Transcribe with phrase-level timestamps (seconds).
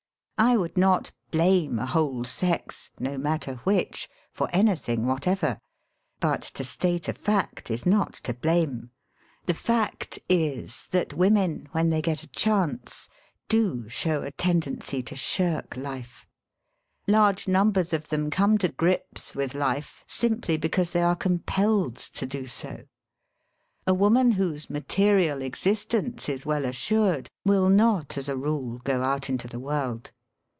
[0.43, 5.59] I would not blame a whole sex— no matter which— for anything whatever.
[6.19, 8.89] But to state a fact is not to blame.
[9.45, 13.07] The fact is RUNNING AWAY FROM LIFE 19 that women, when they get a chance,
[13.49, 16.25] do show a tendency to shirk life.
[17.07, 22.25] Large numbers of them come to grips with life simply because they are compelled to
[22.25, 22.85] do so.
[23.85, 29.03] A woman whose material ex istence is well assured will not as a rule go
[29.03, 30.09] out into the world.